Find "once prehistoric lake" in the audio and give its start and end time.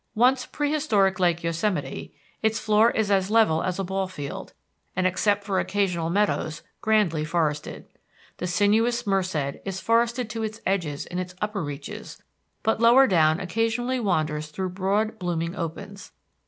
0.15-1.43